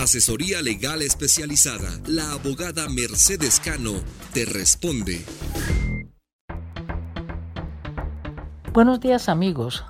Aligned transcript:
Asesoría 0.00 0.62
legal 0.62 1.02
especializada. 1.02 1.90
La 2.06 2.32
abogada 2.32 2.88
Mercedes 2.88 3.60
Cano 3.60 3.92
te 4.32 4.46
responde. 4.46 5.22
Buenos 8.72 9.00
días 9.00 9.28
amigos. 9.28 9.84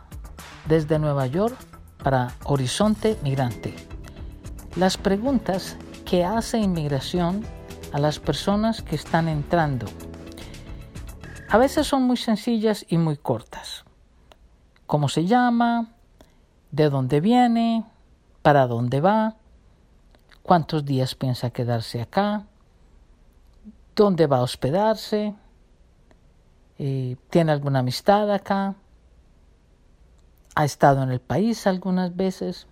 Desde 0.66 0.98
Nueva 0.98 1.28
York 1.28 1.56
para 2.02 2.34
Horizonte 2.42 3.18
Migrante. 3.22 3.72
Las 4.74 4.96
preguntas 4.96 5.77
que 6.04 6.24
hace 6.24 6.58
inmigración 6.58 7.46
a 7.92 8.00
las 8.00 8.18
personas 8.18 8.82
que 8.82 8.96
están 8.96 9.29
entrando. 9.29 9.86
A 11.48 11.56
veces 11.56 11.86
son 11.86 12.02
muy 12.02 12.16
sencillas 12.16 12.84
y 12.88 12.98
muy 12.98 13.16
cortas. 13.16 13.84
¿Cómo 14.88 15.08
se 15.08 15.27
llama? 15.27 15.92
¿De 16.72 16.90
dónde 16.90 17.20
viene? 17.20 17.84
¿Para 18.42 18.66
dónde 18.66 19.00
va? 19.00 19.36
Cuántos 20.43 20.84
días 20.84 21.14
piensa 21.14 21.50
quedarse 21.50 22.00
acá, 22.00 22.46
dónde 23.94 24.26
va 24.26 24.39
a 24.39 24.43
hospedarse, 24.43 25.35
eh, 26.79 27.16
tiene 27.29 27.53
alguna 27.53 27.80
amistad 27.80 28.32
acá, 28.32 28.75
ha 30.54 30.64
estado 30.64 31.03
en 31.03 31.11
el 31.11 31.21
país 31.21 31.66
algunas 31.66 32.16
veces, 32.16 32.66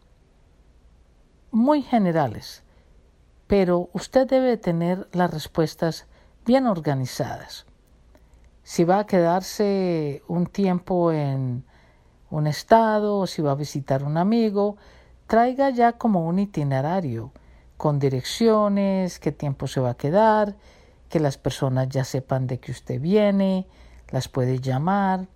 muy 1.50 1.82
generales, 1.82 2.62
pero 3.46 3.88
usted 3.92 4.26
debe 4.26 4.56
tener 4.56 5.08
las 5.12 5.30
respuestas 5.30 6.06
bien 6.44 6.66
organizadas. 6.66 7.66
Si 8.62 8.84
va 8.84 9.00
a 9.00 9.06
quedarse 9.06 10.22
un 10.28 10.46
tiempo 10.46 11.12
en 11.12 11.64
un 12.30 12.46
estado 12.46 13.18
o 13.18 13.26
si 13.26 13.40
va 13.40 13.52
a 13.52 13.54
visitar 13.54 14.04
un 14.04 14.18
amigo, 14.18 14.76
traiga 15.26 15.70
ya 15.70 15.92
como 15.92 16.26
un 16.26 16.38
itinerario 16.38 17.32
con 17.78 18.00
direcciones, 18.00 19.20
qué 19.20 19.30
tiempo 19.30 19.68
se 19.68 19.80
va 19.80 19.90
a 19.90 19.96
quedar, 19.96 20.56
que 21.08 21.20
las 21.20 21.38
personas 21.38 21.88
ya 21.88 22.04
sepan 22.04 22.46
de 22.48 22.58
que 22.58 22.72
usted 22.72 23.00
viene, 23.00 23.66
las 24.10 24.28
puede 24.28 24.58
llamar. 24.58 25.28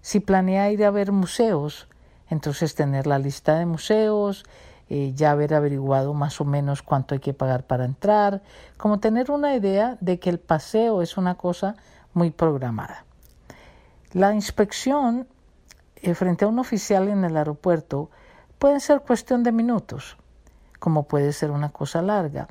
Si 0.00 0.18
planea 0.18 0.70
ir 0.70 0.82
a 0.84 0.90
ver 0.90 1.12
museos, 1.12 1.86
entonces 2.30 2.74
tener 2.74 3.06
la 3.06 3.18
lista 3.18 3.58
de 3.58 3.66
museos, 3.66 4.44
eh, 4.88 5.12
ya 5.14 5.30
haber 5.30 5.52
averiguado 5.52 6.14
más 6.14 6.40
o 6.40 6.46
menos 6.46 6.82
cuánto 6.82 7.14
hay 7.14 7.20
que 7.20 7.34
pagar 7.34 7.66
para 7.66 7.84
entrar, 7.84 8.42
como 8.78 8.98
tener 8.98 9.30
una 9.30 9.54
idea 9.54 9.98
de 10.00 10.18
que 10.18 10.30
el 10.30 10.40
paseo 10.40 11.02
es 11.02 11.18
una 11.18 11.34
cosa 11.36 11.76
muy 12.14 12.30
programada. 12.30 13.04
La 14.12 14.32
inspección 14.32 15.28
eh, 15.96 16.14
frente 16.14 16.46
a 16.46 16.48
un 16.48 16.58
oficial 16.58 17.08
en 17.08 17.24
el 17.24 17.36
aeropuerto 17.36 18.10
puede 18.58 18.80
ser 18.80 19.02
cuestión 19.02 19.42
de 19.42 19.52
minutos 19.52 20.16
como 20.78 21.04
puede 21.04 21.32
ser 21.32 21.50
una 21.50 21.70
cosa 21.70 22.02
larga. 22.02 22.48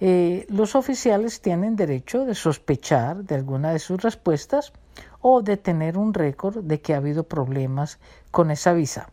Eh, 0.00 0.46
los 0.48 0.74
oficiales 0.74 1.40
tienen 1.40 1.76
derecho 1.76 2.24
de 2.24 2.34
sospechar 2.34 3.24
de 3.24 3.34
alguna 3.34 3.72
de 3.72 3.78
sus 3.78 4.02
respuestas 4.02 4.72
o 5.20 5.42
de 5.42 5.56
tener 5.56 5.96
un 5.96 6.12
récord 6.12 6.62
de 6.62 6.80
que 6.80 6.94
ha 6.94 6.98
habido 6.98 7.24
problemas 7.24 7.98
con 8.30 8.50
esa 8.50 8.72
visa 8.72 9.08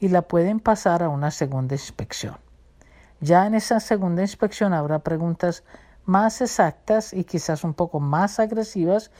y 0.00 0.08
la 0.08 0.22
pueden 0.22 0.60
pasar 0.60 1.02
a 1.02 1.08
una 1.08 1.30
segunda 1.30 1.74
inspección. 1.74 2.36
Ya 3.20 3.46
en 3.46 3.54
esa 3.54 3.80
segunda 3.80 4.22
inspección 4.22 4.72
habrá 4.72 5.00
preguntas 5.00 5.64
más 6.04 6.40
exactas 6.40 7.12
y 7.12 7.24
quizás 7.24 7.64
un 7.64 7.74
poco 7.74 8.00
más 8.00 8.38
agresivas 8.38 9.10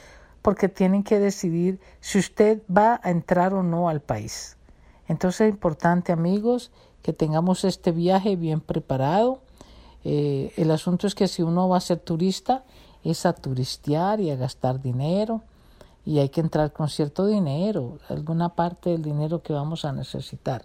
porque 0.42 0.68
tienen 0.68 1.02
que 1.02 1.18
decidir 1.18 1.80
si 2.00 2.18
usted 2.18 2.62
va 2.74 3.00
a 3.02 3.10
entrar 3.10 3.54
o 3.54 3.62
no 3.62 3.88
al 3.88 4.00
país. 4.00 4.56
Entonces 5.08 5.42
es 5.42 5.50
importante 5.50 6.12
amigos 6.12 6.70
que 7.02 7.12
tengamos 7.12 7.64
este 7.64 7.92
viaje 7.92 8.36
bien 8.36 8.60
preparado. 8.60 9.40
Eh, 10.04 10.52
el 10.56 10.70
asunto 10.70 11.06
es 11.06 11.14
que 11.14 11.28
si 11.28 11.42
uno 11.42 11.68
va 11.68 11.78
a 11.78 11.80
ser 11.80 11.98
turista, 11.98 12.64
es 13.04 13.26
a 13.26 13.32
turistear 13.32 14.20
y 14.20 14.30
a 14.30 14.36
gastar 14.36 14.80
dinero 14.80 15.42
y 16.04 16.20
hay 16.20 16.30
que 16.30 16.40
entrar 16.40 16.72
con 16.72 16.88
cierto 16.88 17.26
dinero, 17.26 17.98
alguna 18.08 18.54
parte 18.54 18.90
del 18.90 19.02
dinero 19.02 19.42
que 19.42 19.52
vamos 19.52 19.84
a 19.84 19.92
necesitar. 19.92 20.64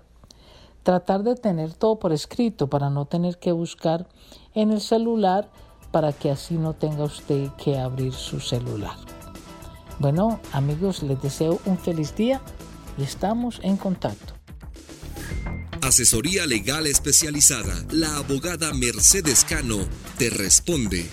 Tratar 0.84 1.24
de 1.24 1.36
tener 1.36 1.74
todo 1.74 2.00
por 2.00 2.14
escrito 2.14 2.68
para 2.70 2.90
no 2.90 3.06
tener 3.06 3.38
que 3.38 3.52
buscar 3.52 4.08
en 4.54 4.72
el 4.72 4.82
celular 4.82 5.50
para 5.92 6.14
que 6.14 6.32
así 6.32 6.56
no 6.56 6.74
tenga 6.74 7.04
usted 7.04 7.50
que 7.58 7.78
abrir 7.78 8.14
su 8.14 8.40
celular. 8.40 8.96
Bueno, 10.00 10.40
amigos, 10.54 11.04
les 11.04 11.22
deseo 11.22 11.60
un 11.66 11.78
feliz 11.78 12.16
día 12.16 12.42
y 12.98 13.04
estamos 13.04 13.60
en 13.64 13.78
contacto. 13.78 14.33
Asesoría 15.84 16.48
legal 16.48 16.88
especializada. 16.88 17.86
La 17.92 18.16
abogada 18.16 18.74
Mercedes 18.74 19.44
Cano 19.44 19.86
te 20.18 20.30
responde. 20.30 21.10